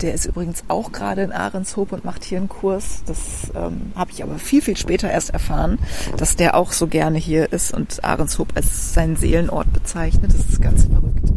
Der 0.00 0.14
ist 0.14 0.26
übrigens 0.26 0.64
auch 0.68 0.92
gerade 0.92 1.22
in 1.22 1.32
Ahrenshoop 1.32 1.92
und 1.92 2.04
macht 2.04 2.24
hier 2.24 2.38
einen 2.38 2.48
Kurs. 2.48 3.02
Das 3.06 3.52
ähm, 3.54 3.92
habe 3.94 4.10
ich 4.10 4.22
aber 4.22 4.38
viel, 4.38 4.62
viel 4.62 4.76
später 4.76 5.10
erst 5.10 5.30
erfahren, 5.30 5.78
dass 6.16 6.36
der 6.36 6.56
auch 6.56 6.72
so 6.72 6.86
gerne 6.86 7.18
hier 7.18 7.52
ist 7.52 7.74
und 7.74 8.02
Ahrenshoop 8.04 8.48
als 8.54 8.94
seinen 8.94 9.16
Seelenort 9.16 9.72
bezeichnet. 9.72 10.32
Das 10.32 10.48
ist 10.48 10.62
ganz 10.62 10.84
verrückt. 10.84 11.32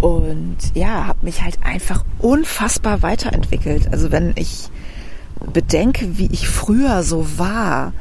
Und 0.00 0.58
ja, 0.74 1.06
habe 1.06 1.24
mich 1.24 1.42
halt 1.42 1.58
einfach 1.64 2.04
unfassbar 2.18 3.02
weiterentwickelt. 3.02 3.92
Also 3.92 4.12
wenn 4.12 4.32
ich 4.36 4.68
bedenke, 5.52 6.18
wie 6.18 6.26
ich 6.26 6.48
früher 6.48 7.02
so 7.02 7.38
war, 7.38 7.92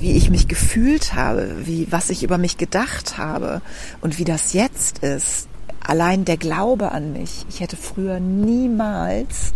wie 0.00 0.12
ich 0.12 0.30
mich 0.30 0.48
gefühlt 0.48 1.14
habe, 1.14 1.66
wie 1.66 1.86
was 1.90 2.10
ich 2.10 2.22
über 2.22 2.38
mich 2.38 2.56
gedacht 2.56 3.18
habe 3.18 3.62
und 4.00 4.18
wie 4.18 4.24
das 4.24 4.52
jetzt 4.52 5.00
ist. 5.00 5.48
Allein 5.80 6.24
der 6.24 6.36
Glaube 6.36 6.92
an 6.92 7.12
mich. 7.12 7.44
Ich 7.48 7.60
hätte 7.60 7.76
früher 7.76 8.20
niemals 8.20 9.52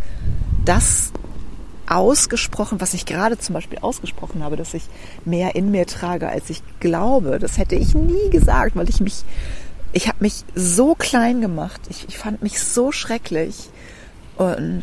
das 0.65 1.13
ausgesprochen, 1.89 2.81
was 2.81 2.95
ich 2.95 3.07
gerade 3.07 3.39
zum 3.39 3.55
Beispiel 3.55 3.79
ausgesprochen 3.79 4.43
habe, 4.43 4.57
dass 4.57 4.75
ich 4.75 4.85
mehr 5.25 5.55
in 5.55 5.71
mir 5.71 5.87
trage, 5.87 6.29
als 6.29 6.51
ich 6.51 6.63
glaube. 6.81 7.39
Das 7.39 7.59
hätte 7.59 7.77
ich 7.77 7.95
nie 7.95 8.31
gesagt, 8.31 8.75
weil 8.77 8.89
ich 8.89 9.01
mich, 9.01 9.25
ich 9.93 10.09
habe 10.09 10.19
mich 10.21 10.45
so 10.55 10.95
klein 10.95 11.41
gemacht. 11.41 11.81
Ich, 11.89 12.07
ich 12.09 12.19
fand 12.19 12.43
mich 12.43 12.61
so 12.61 12.91
schrecklich 12.91 13.71
und 14.37 14.83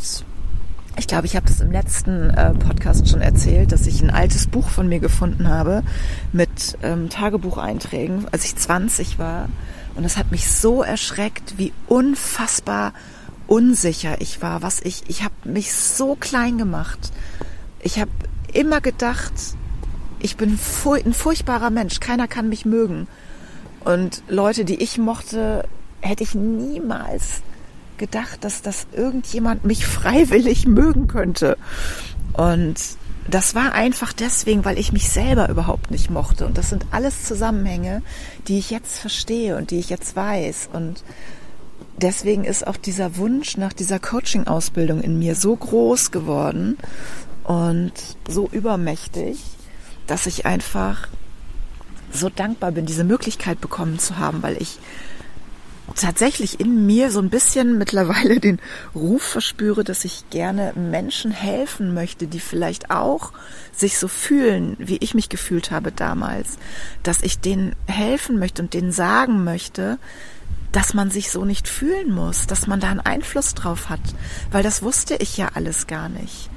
ich 0.97 1.07
glaube, 1.07 1.25
ich 1.25 1.35
habe 1.35 1.47
das 1.47 1.59
im 1.59 1.71
letzten 1.71 2.29
äh, 2.29 2.53
Podcast 2.53 3.07
schon 3.09 3.21
erzählt, 3.21 3.71
dass 3.71 3.87
ich 3.87 4.01
ein 4.01 4.11
altes 4.11 4.47
Buch 4.47 4.69
von 4.69 4.87
mir 4.87 4.99
gefunden 4.99 5.47
habe 5.47 5.83
mit 6.31 6.77
ähm, 6.83 7.09
Tagebucheinträgen, 7.09 8.27
als 8.31 8.45
ich 8.45 8.55
20 8.55 9.17
war. 9.17 9.49
Und 9.95 10.03
das 10.03 10.17
hat 10.17 10.31
mich 10.31 10.51
so 10.51 10.83
erschreckt, 10.83 11.57
wie 11.57 11.73
unfassbar 11.87 12.93
unsicher 13.47 14.21
ich 14.21 14.41
war, 14.41 14.61
was 14.61 14.81
ich, 14.81 15.03
ich 15.07 15.23
habe 15.23 15.33
mich 15.43 15.73
so 15.73 16.15
klein 16.15 16.57
gemacht. 16.57 17.11
Ich 17.81 17.99
habe 17.99 18.11
immer 18.53 18.79
gedacht, 18.79 19.33
ich 20.19 20.37
bin 20.37 20.57
ein 21.05 21.13
furchtbarer 21.13 21.69
Mensch, 21.69 21.99
keiner 21.99 22.27
kann 22.27 22.49
mich 22.49 22.65
mögen. 22.65 23.07
Und 23.83 24.23
Leute, 24.29 24.63
die 24.63 24.81
ich 24.81 24.97
mochte, 24.97 25.67
hätte 26.01 26.23
ich 26.23 26.35
niemals 26.35 27.41
gedacht, 28.03 28.43
dass 28.43 28.61
das 28.61 28.85
irgendjemand 28.91 29.63
mich 29.63 29.85
freiwillig 29.99 30.67
mögen 30.67 31.07
könnte. 31.07 31.57
Und 32.33 32.75
das 33.29 33.55
war 33.55 33.71
einfach 33.71 34.11
deswegen, 34.11 34.65
weil 34.65 34.77
ich 34.77 34.91
mich 34.91 35.09
selber 35.09 35.47
überhaupt 35.47 35.89
nicht 35.89 36.09
mochte. 36.09 36.45
Und 36.45 36.57
das 36.57 36.69
sind 36.69 36.85
alles 36.91 37.23
Zusammenhänge, 37.23 38.01
die 38.49 38.59
ich 38.59 38.69
jetzt 38.69 38.99
verstehe 38.99 39.55
und 39.55 39.71
die 39.71 39.79
ich 39.79 39.89
jetzt 39.89 40.17
weiß. 40.17 40.69
Und 40.73 41.05
deswegen 41.97 42.43
ist 42.43 42.67
auch 42.67 42.75
dieser 42.75 43.15
Wunsch 43.15 43.55
nach 43.55 43.71
dieser 43.71 43.99
Coaching-Ausbildung 43.99 45.01
in 45.01 45.17
mir 45.17 45.35
so 45.35 45.55
groß 45.55 46.11
geworden 46.11 46.77
und 47.45 47.93
so 48.27 48.49
übermächtig, 48.51 49.39
dass 50.07 50.25
ich 50.25 50.45
einfach 50.45 51.07
so 52.11 52.27
dankbar 52.27 52.73
bin, 52.73 52.85
diese 52.85 53.05
Möglichkeit 53.05 53.61
bekommen 53.61 53.97
zu 53.99 54.17
haben, 54.17 54.43
weil 54.43 54.61
ich 54.61 54.79
tatsächlich 55.95 56.59
in 56.59 56.85
mir 56.85 57.11
so 57.11 57.19
ein 57.19 57.29
bisschen 57.29 57.77
mittlerweile 57.77 58.39
den 58.39 58.59
Ruf 58.95 59.23
verspüre, 59.23 59.83
dass 59.83 60.05
ich 60.05 60.29
gerne 60.29 60.73
Menschen 60.75 61.31
helfen 61.31 61.93
möchte, 61.93 62.27
die 62.27 62.39
vielleicht 62.39 62.89
auch 62.89 63.31
sich 63.71 63.97
so 63.97 64.07
fühlen, 64.07 64.75
wie 64.79 64.97
ich 64.97 65.13
mich 65.13 65.29
gefühlt 65.29 65.71
habe 65.71 65.91
damals, 65.91 66.57
dass 67.03 67.21
ich 67.21 67.39
denen 67.39 67.75
helfen 67.87 68.39
möchte 68.39 68.61
und 68.61 68.73
denen 68.73 68.91
sagen 68.91 69.43
möchte, 69.43 69.97
dass 70.71 70.93
man 70.93 71.11
sich 71.11 71.29
so 71.29 71.45
nicht 71.45 71.67
fühlen 71.67 72.13
muss, 72.13 72.47
dass 72.47 72.65
man 72.65 72.79
da 72.79 72.89
einen 72.89 72.99
Einfluss 72.99 73.53
drauf 73.53 73.89
hat, 73.89 74.01
weil 74.51 74.63
das 74.63 74.81
wusste 74.81 75.15
ich 75.15 75.37
ja 75.37 75.49
alles 75.53 75.85
gar 75.87 76.09
nicht 76.09 76.49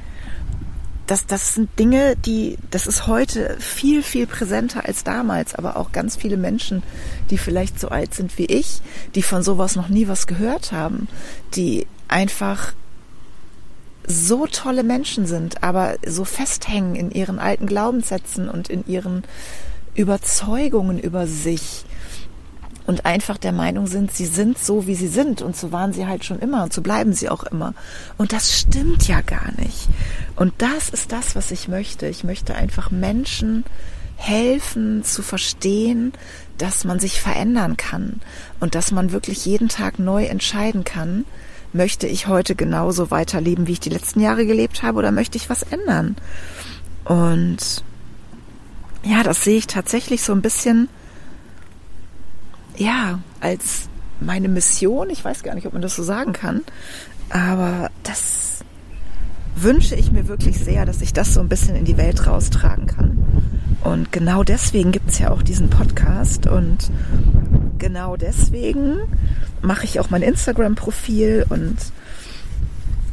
das, 1.06 1.26
das 1.26 1.54
sind 1.54 1.78
Dinge, 1.78 2.16
die, 2.16 2.58
das 2.70 2.86
ist 2.86 3.06
heute 3.06 3.56
viel, 3.60 4.02
viel 4.02 4.26
präsenter 4.26 4.84
als 4.86 5.04
damals, 5.04 5.54
aber 5.54 5.76
auch 5.76 5.92
ganz 5.92 6.16
viele 6.16 6.36
Menschen, 6.36 6.82
die 7.30 7.38
vielleicht 7.38 7.78
so 7.78 7.88
alt 7.88 8.14
sind 8.14 8.38
wie 8.38 8.46
ich, 8.46 8.80
die 9.14 9.22
von 9.22 9.42
sowas 9.42 9.76
noch 9.76 9.88
nie 9.88 10.08
was 10.08 10.26
gehört 10.26 10.72
haben, 10.72 11.08
die 11.54 11.86
einfach 12.08 12.72
so 14.06 14.46
tolle 14.46 14.82
Menschen 14.82 15.26
sind, 15.26 15.62
aber 15.62 15.96
so 16.06 16.24
festhängen 16.24 16.94
in 16.94 17.10
ihren 17.10 17.38
alten 17.38 17.66
Glaubenssätzen 17.66 18.48
und 18.48 18.68
in 18.68 18.86
ihren 18.86 19.24
Überzeugungen 19.94 20.98
über 20.98 21.26
sich 21.26 21.84
und 22.86 23.04
einfach 23.04 23.36
der 23.36 23.52
Meinung 23.52 23.86
sind, 23.86 24.12
sie 24.12 24.26
sind 24.26 24.58
so, 24.58 24.86
wie 24.86 24.94
sie 24.94 25.08
sind 25.08 25.42
und 25.42 25.56
so 25.56 25.72
waren 25.72 25.92
sie 25.92 26.06
halt 26.06 26.24
schon 26.24 26.38
immer 26.38 26.62
und 26.62 26.72
so 26.72 26.82
bleiben 26.82 27.12
sie 27.12 27.28
auch 27.28 27.42
immer. 27.42 27.74
Und 28.16 28.32
das 28.32 28.56
stimmt 28.58 29.08
ja 29.08 29.20
gar 29.22 29.52
nicht. 29.58 29.88
Und 30.36 30.54
das 30.58 30.88
ist 30.88 31.12
das, 31.12 31.34
was 31.34 31.50
ich 31.50 31.68
möchte. 31.68 32.06
Ich 32.06 32.22
möchte 32.22 32.54
einfach 32.54 32.90
Menschen 32.90 33.64
helfen 34.16 35.02
zu 35.04 35.22
verstehen, 35.22 36.12
dass 36.58 36.84
man 36.84 37.00
sich 37.00 37.20
verändern 37.20 37.76
kann 37.76 38.20
und 38.60 38.74
dass 38.74 38.90
man 38.90 39.12
wirklich 39.12 39.44
jeden 39.44 39.68
Tag 39.68 39.98
neu 39.98 40.24
entscheiden 40.24 40.84
kann, 40.84 41.26
möchte 41.72 42.06
ich 42.06 42.26
heute 42.26 42.54
genauso 42.54 43.10
weiterleben, 43.10 43.66
wie 43.66 43.72
ich 43.72 43.80
die 43.80 43.90
letzten 43.90 44.20
Jahre 44.20 44.46
gelebt 44.46 44.82
habe 44.82 44.98
oder 44.98 45.10
möchte 45.10 45.36
ich 45.36 45.50
was 45.50 45.62
ändern? 45.64 46.16
Und 47.04 47.84
ja, 49.02 49.22
das 49.22 49.44
sehe 49.44 49.58
ich 49.58 49.66
tatsächlich 49.66 50.22
so 50.22 50.32
ein 50.32 50.42
bisschen 50.42 50.88
ja, 52.76 53.20
als 53.40 53.88
meine 54.20 54.48
Mission, 54.48 55.10
ich 55.10 55.24
weiß 55.24 55.42
gar 55.42 55.54
nicht, 55.54 55.66
ob 55.66 55.72
man 55.72 55.82
das 55.82 55.96
so 55.96 56.02
sagen 56.02 56.32
kann, 56.32 56.62
aber 57.30 57.90
das 58.02 58.64
wünsche 59.54 59.94
ich 59.94 60.12
mir 60.12 60.28
wirklich 60.28 60.58
sehr, 60.58 60.84
dass 60.84 61.00
ich 61.00 61.12
das 61.12 61.34
so 61.34 61.40
ein 61.40 61.48
bisschen 61.48 61.76
in 61.76 61.84
die 61.84 61.96
Welt 61.96 62.26
raustragen 62.26 62.86
kann. 62.86 63.16
Und 63.82 64.12
genau 64.12 64.42
deswegen 64.42 64.92
gibt 64.92 65.10
es 65.10 65.18
ja 65.18 65.30
auch 65.30 65.42
diesen 65.42 65.70
Podcast 65.70 66.46
und 66.46 66.90
genau 67.78 68.16
deswegen 68.16 68.98
mache 69.62 69.84
ich 69.84 70.00
auch 70.00 70.10
mein 70.10 70.22
Instagram-Profil 70.22 71.46
und 71.48 71.76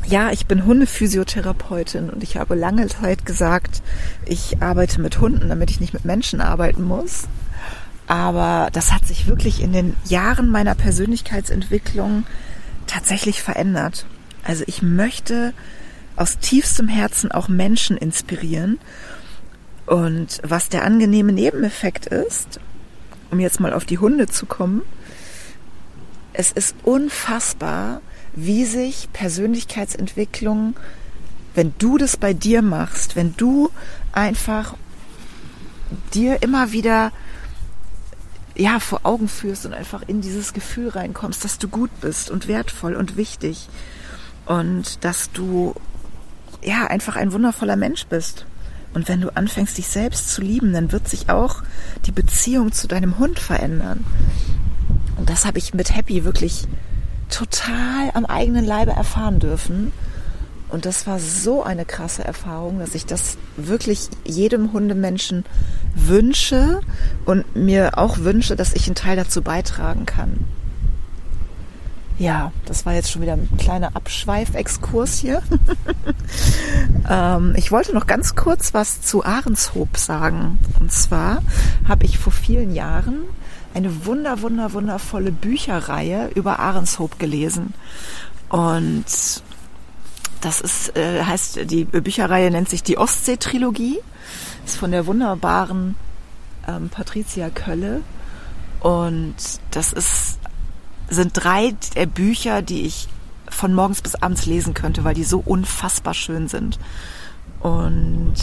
ja, 0.05 0.31
ich 0.31 0.47
bin 0.47 0.65
Hundephysiotherapeutin 0.65 2.09
und 2.09 2.23
ich 2.23 2.37
habe 2.37 2.55
lange 2.55 2.87
Zeit 2.87 3.25
gesagt, 3.25 3.81
ich 4.25 4.61
arbeite 4.61 4.99
mit 4.99 5.19
Hunden, 5.19 5.49
damit 5.49 5.69
ich 5.69 5.79
nicht 5.79 5.93
mit 5.93 6.05
Menschen 6.05 6.41
arbeiten 6.41 6.83
muss. 6.83 7.27
Aber 8.07 8.69
das 8.73 8.91
hat 8.91 9.05
sich 9.05 9.27
wirklich 9.27 9.61
in 9.61 9.73
den 9.73 9.95
Jahren 10.05 10.49
meiner 10.49 10.75
Persönlichkeitsentwicklung 10.75 12.25
tatsächlich 12.87 13.41
verändert. 13.41 14.05
Also 14.43 14.63
ich 14.67 14.81
möchte 14.81 15.53
aus 16.15 16.39
tiefstem 16.39 16.87
Herzen 16.87 17.31
auch 17.31 17.47
Menschen 17.47 17.97
inspirieren. 17.97 18.79
Und 19.85 20.39
was 20.43 20.69
der 20.69 20.83
angenehme 20.85 21.31
Nebeneffekt 21.31 22.05
ist, 22.05 22.59
um 23.31 23.39
jetzt 23.39 23.59
mal 23.59 23.73
auf 23.73 23.85
die 23.85 23.97
Hunde 23.97 24.27
zu 24.27 24.45
kommen, 24.45 24.81
es 26.33 26.51
ist 26.51 26.75
unfassbar, 26.83 28.01
wie 28.35 28.65
sich 28.65 29.09
Persönlichkeitsentwicklung, 29.13 30.75
wenn 31.53 31.73
du 31.77 31.97
das 31.97 32.17
bei 32.17 32.33
dir 32.33 32.61
machst, 32.61 33.15
wenn 33.15 33.35
du 33.37 33.69
einfach 34.11 34.75
dir 36.13 36.41
immer 36.41 36.71
wieder 36.71 37.11
ja, 38.55 38.79
vor 38.79 39.01
Augen 39.03 39.27
führst 39.27 39.65
und 39.65 39.73
einfach 39.73 40.03
in 40.07 40.21
dieses 40.21 40.53
Gefühl 40.53 40.89
reinkommst, 40.89 41.43
dass 41.43 41.57
du 41.57 41.67
gut 41.67 41.89
bist 42.01 42.29
und 42.29 42.47
wertvoll 42.47 42.95
und 42.95 43.17
wichtig 43.17 43.67
und 44.45 45.03
dass 45.03 45.31
du 45.31 45.73
ja 46.63 46.85
einfach 46.87 47.15
ein 47.15 47.33
wundervoller 47.33 47.75
Mensch 47.75 48.05
bist. 48.07 48.45
Und 48.93 49.07
wenn 49.07 49.21
du 49.21 49.35
anfängst, 49.35 49.77
dich 49.77 49.87
selbst 49.87 50.29
zu 50.29 50.41
lieben, 50.41 50.71
dann 50.71 50.91
wird 50.91 51.07
sich 51.07 51.29
auch 51.29 51.63
die 52.05 52.11
Beziehung 52.11 52.71
zu 52.71 52.87
deinem 52.87 53.17
Hund 53.17 53.39
verändern. 53.39 54.05
Und 55.17 55.29
das 55.29 55.45
habe 55.45 55.57
ich 55.57 55.73
mit 55.73 55.95
Happy 55.95 56.25
wirklich 56.25 56.67
total 57.29 58.11
am 58.13 58.25
eigenen 58.25 58.65
Leibe 58.65 58.91
erfahren 58.91 59.39
dürfen. 59.39 59.91
Und 60.73 60.85
das 60.85 61.05
war 61.05 61.19
so 61.19 61.61
eine 61.61 61.85
krasse 61.85 62.23
Erfahrung, 62.23 62.79
dass 62.79 62.95
ich 62.95 63.05
das 63.05 63.37
wirklich 63.57 64.09
jedem 64.25 64.73
Hundemenschen 64.73 65.45
wünsche 65.93 66.81
und 67.25 67.55
mir 67.55 67.99
auch 67.99 68.17
wünsche, 68.17 68.55
dass 68.55 68.73
ich 68.73 68.87
einen 68.87 68.95
Teil 68.95 69.15
dazu 69.15 69.43
beitragen 69.43 70.07
kann. 70.07 70.45
Ja, 72.17 72.51
das 72.65 72.87
war 72.87 72.93
jetzt 72.93 73.11
schon 73.11 73.21
wieder 73.21 73.33
ein 73.33 73.49
kleiner 73.59 73.95
Abschweifexkurs 73.95 75.19
hier. 75.19 75.43
ähm, 77.07 77.53
ich 77.55 77.71
wollte 77.71 77.93
noch 77.93 78.07
ganz 78.07 78.33
kurz 78.33 78.73
was 78.73 78.99
zu 79.01 79.23
Ahrenshoop 79.23 79.95
sagen. 79.97 80.57
Und 80.79 80.91
zwar 80.91 81.43
habe 81.87 82.05
ich 82.05 82.17
vor 82.17 82.33
vielen 82.33 82.73
Jahren 82.73 83.17
eine 83.75 84.07
wunder, 84.07 84.41
wunder, 84.41 84.73
wundervolle 84.73 85.31
Bücherreihe 85.31 86.31
über 86.33 86.57
Ahrenshoop 86.57 87.19
gelesen. 87.19 87.75
Und 88.49 89.05
das 90.43 90.59
ist, 90.59 90.97
äh, 90.97 91.23
heißt, 91.23 91.71
die 91.71 91.85
Bücherreihe 91.85 92.51
nennt 92.51 92.69
sich 92.69 92.83
die 92.83 92.97
Ostsee-Trilogie. 92.97 93.99
Ist 94.65 94.77
von 94.77 94.91
der 94.91 95.05
wunderbaren 95.05 95.95
ähm, 96.67 96.89
Patricia 96.89 97.49
Kölle. 97.49 98.01
Und 98.81 99.35
das 99.71 99.93
ist, 99.93 100.39
sind 101.09 101.31
drei 101.33 101.73
der 101.95 102.07
Bücher, 102.07 102.61
die 102.61 102.81
ich 102.85 103.07
von 103.49 103.73
morgens 103.73 104.01
bis 104.01 104.15
abends 104.15 104.45
lesen 104.45 104.73
könnte, 104.73 105.03
weil 105.03 105.13
die 105.13 105.23
so 105.23 105.39
unfassbar 105.39 106.13
schön 106.13 106.49
sind. 106.49 106.77
Und 107.61 108.35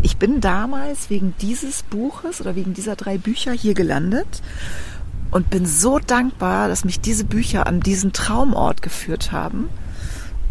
ich 0.00 0.16
bin 0.16 0.40
damals 0.40 1.10
wegen 1.10 1.34
dieses 1.42 1.82
Buches 1.82 2.40
oder 2.40 2.56
wegen 2.56 2.72
dieser 2.72 2.96
drei 2.96 3.18
Bücher 3.18 3.52
hier 3.52 3.74
gelandet 3.74 4.42
und 5.30 5.50
bin 5.50 5.66
so 5.66 5.98
dankbar, 5.98 6.68
dass 6.68 6.86
mich 6.86 7.00
diese 7.00 7.24
Bücher 7.24 7.66
an 7.66 7.80
diesen 7.80 8.14
Traumort 8.14 8.80
geführt 8.80 9.32
haben. 9.32 9.68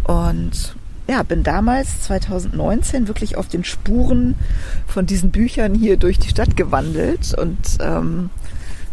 Und 0.05 0.75
ja, 1.07 1.23
bin 1.23 1.43
damals 1.43 2.01
2019 2.03 3.07
wirklich 3.07 3.37
auf 3.37 3.47
den 3.47 3.63
Spuren 3.63 4.35
von 4.87 5.05
diesen 5.05 5.31
Büchern 5.31 5.75
hier 5.75 5.97
durch 5.97 6.17
die 6.17 6.29
Stadt 6.29 6.55
gewandelt 6.55 7.35
und 7.37 7.57
ähm, 7.79 8.29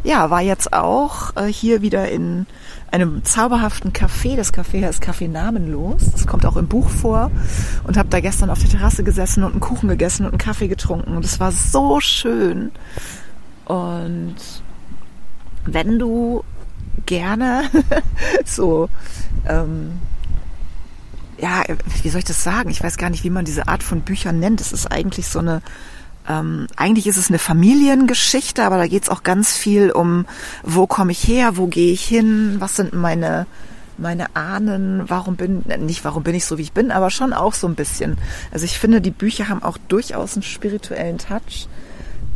ja, 0.04 0.30
war 0.30 0.40
jetzt 0.40 0.72
auch 0.72 1.36
äh, 1.36 1.46
hier 1.46 1.80
wieder 1.80 2.10
in 2.10 2.46
einem 2.90 3.24
zauberhaften 3.24 3.92
Café. 3.92 4.36
Das 4.36 4.52
Café 4.52 4.84
heißt 4.84 5.02
Café 5.02 5.28
Namenlos. 5.28 6.10
Das 6.10 6.26
kommt 6.26 6.44
auch 6.44 6.56
im 6.56 6.66
Buch 6.66 6.88
vor. 6.88 7.30
Und 7.84 7.96
habe 7.96 8.08
da 8.08 8.20
gestern 8.20 8.50
auf 8.50 8.58
der 8.58 8.68
Terrasse 8.68 9.04
gesessen 9.04 9.44
und 9.44 9.52
einen 9.52 9.60
Kuchen 9.60 9.88
gegessen 9.88 10.24
und 10.24 10.32
einen 10.32 10.38
Kaffee 10.38 10.66
getrunken. 10.66 11.16
Und 11.16 11.24
es 11.24 11.38
war 11.38 11.52
so 11.52 12.00
schön. 12.00 12.72
Und 13.64 14.34
wenn 15.66 15.98
du 16.00 16.42
gerne 17.06 17.62
so, 18.44 18.88
ähm, 19.48 20.00
ja, 21.42 21.64
wie 22.02 22.08
soll 22.08 22.20
ich 22.20 22.24
das 22.24 22.44
sagen? 22.44 22.70
Ich 22.70 22.82
weiß 22.82 22.96
gar 22.96 23.10
nicht, 23.10 23.24
wie 23.24 23.30
man 23.30 23.44
diese 23.44 23.66
Art 23.66 23.82
von 23.82 24.02
Büchern 24.02 24.38
nennt. 24.38 24.60
Es 24.60 24.72
ist 24.72 24.86
eigentlich 24.86 25.26
so 25.26 25.40
eine 25.40 25.60
ähm, 26.28 26.68
eigentlich 26.76 27.08
ist 27.08 27.16
es 27.16 27.30
eine 27.30 27.40
Familiengeschichte, 27.40 28.62
aber 28.62 28.76
da 28.76 28.86
geht 28.86 29.02
es 29.02 29.08
auch 29.08 29.24
ganz 29.24 29.56
viel 29.56 29.90
um, 29.90 30.24
wo 30.62 30.86
komme 30.86 31.10
ich 31.10 31.26
her, 31.26 31.56
wo 31.56 31.66
gehe 31.66 31.92
ich 31.92 32.04
hin, 32.04 32.56
was 32.60 32.76
sind 32.76 32.94
meine 32.94 33.46
meine 33.98 34.34
Ahnen, 34.34 35.02
warum 35.08 35.36
bin 35.36 35.64
nicht 35.80 36.04
warum 36.04 36.22
bin 36.22 36.36
ich 36.36 36.44
so 36.44 36.58
wie 36.58 36.62
ich 36.62 36.72
bin, 36.72 36.92
aber 36.92 37.10
schon 37.10 37.32
auch 37.32 37.54
so 37.54 37.66
ein 37.66 37.74
bisschen. 37.74 38.18
Also 38.52 38.64
ich 38.64 38.78
finde, 38.78 39.00
die 39.00 39.10
Bücher 39.10 39.48
haben 39.48 39.64
auch 39.64 39.78
durchaus 39.88 40.34
einen 40.34 40.44
spirituellen 40.44 41.18
Touch. 41.18 41.66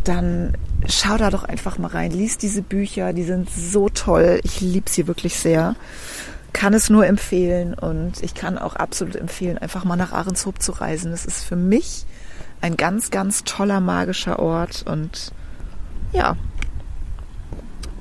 Dann 0.03 0.53
schau 0.89 1.17
da 1.17 1.31
doch 1.31 1.45
einfach 1.45 1.79
mal 1.79 1.89
rein, 1.89 2.11
lies 2.11 2.39
diese 2.39 2.63
Bücher, 2.63 3.13
die 3.13 3.25
sind 3.25 3.49
so 3.51 3.89
toll. 3.89 4.41
Ich 4.43 4.61
liebe 4.61 4.91
sie 4.91 5.07
wirklich 5.07 5.39
sehr. 5.39 5.77
Kann 6.57 6.73
es 6.73 6.89
nur 6.89 7.07
empfehlen 7.07 7.75
und 7.75 8.23
ich 8.23 8.35
kann 8.35 8.57
auch 8.57 8.77
absolut 8.77 9.15
empfehlen, 9.15 9.59
einfach 9.59 9.85
mal 9.85 9.97
nach 9.97 10.13
Ahrenshoop 10.13 10.63
zu 10.63 10.73
reisen. 10.73 11.11
Das 11.11 11.27
ist 11.27 11.45
für 11.45 11.55
mich 11.55 12.07
ein 12.63 12.79
ganz, 12.79 13.11
ganz 13.11 13.45
toller 13.45 13.81
magischer 13.81 14.39
Ort 14.39 14.83
und 14.87 15.33
ja, 16.13 16.35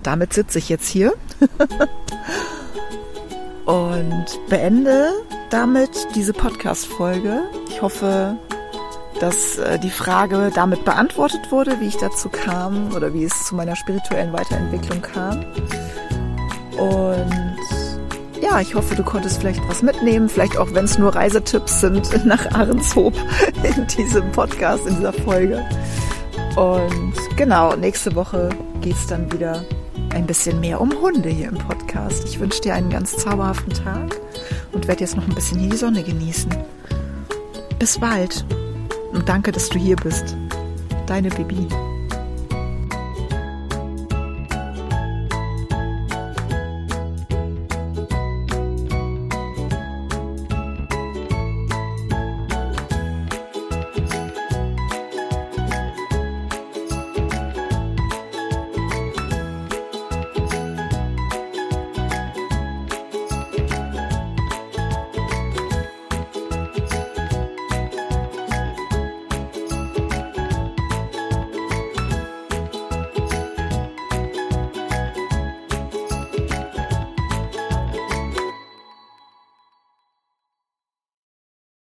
damit 0.04 0.32
sitze 0.32 0.60
ich 0.60 0.70
jetzt 0.70 0.88
hier 0.88 1.12
und 3.66 4.26
beende 4.48 5.10
damit 5.50 5.90
diese 6.16 6.32
Podcast-Folge. 6.32 7.42
Ich 7.68 7.82
hoffe, 7.82 8.38
dass 9.20 9.58
äh, 9.58 9.80
die 9.80 9.90
Frage 9.90 10.50
damit 10.56 10.86
beantwortet 10.86 11.52
wurde, 11.52 11.82
wie 11.82 11.88
ich 11.88 11.98
dazu 11.98 12.30
kam 12.30 12.96
oder 12.96 13.14
wie 13.14 13.26
es 13.26 13.48
zu 13.48 13.54
meiner 13.54 13.76
spirituellen 13.76 14.32
Weiterentwicklung 14.32 15.02
kam. 15.02 15.46
Und 16.78 17.55
ja, 18.42 18.60
ich 18.60 18.76
hoffe, 18.76 18.96
du 18.96 19.04
konntest 19.04 19.40
vielleicht 19.40 19.68
was 19.68 19.82
mitnehmen, 19.82 20.30
vielleicht 20.30 20.58
auch 20.58 20.74
wenn 20.74 20.86
es 20.86 20.98
nur 20.98 21.16
Reisetipps 21.16 21.82
sind 21.82 22.26
nach 22.26 22.46
Ahrenshoop 22.52 23.14
in 23.64 23.88
diesem 23.88 24.32
Podcast, 24.32 24.86
in 24.86 24.96
dieser 24.98 25.14
Folge. 25.14 25.64
Und 26.56 27.14
genau, 27.36 27.76
nächste 27.76 28.16
Woche 28.16 28.50
geht 28.82 28.96
es 28.96 29.08
dann 29.08 29.32
wieder 29.32 29.64
ein 30.14 30.26
bisschen 30.26 30.60
mehr 30.62 30.80
um 30.80 30.92
Hunde 31.02 31.30
hier 31.30 31.50
im 31.50 31.58
Podcast. 31.58 32.26
Ich 32.26 32.40
wünsche 32.40 32.62
dir 32.62 32.74
einen 32.74 32.90
ganz 32.90 33.18
zauberhaften 33.18 33.74
Tag 33.74 34.16
und 34.72 34.88
werde 34.88 35.02
jetzt 35.02 35.18
noch 35.18 35.28
ein 35.28 35.36
bisschen 35.36 35.60
hier 35.60 35.70
die 35.70 35.78
Sonne 35.78 36.04
genießen. 36.04 36.56
Bis 37.80 38.00
bald 38.00 38.46
und 39.12 39.28
danke, 39.28 39.52
dass 39.52 39.70
du 39.70 39.78
hier 39.78 39.98
bist. 39.98 40.36
Deine 41.08 41.30
Bibi. 41.30 41.68